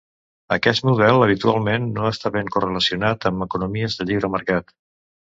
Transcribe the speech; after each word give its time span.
Aquest 0.53 0.85
model 0.87 1.25
habitualment 1.25 1.85
no 1.97 2.07
està 2.11 2.31
ben 2.37 2.49
correlacionat 2.55 3.27
amb 3.31 3.45
economies 3.47 3.99
de 4.01 4.07
lliure 4.11 4.31
mercat. 4.37 4.75